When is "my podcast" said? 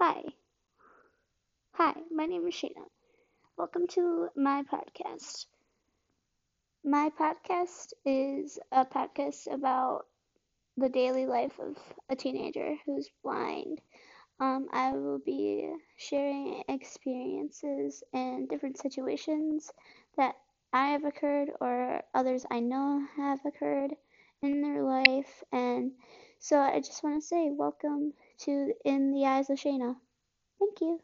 4.36-5.46, 6.84-7.94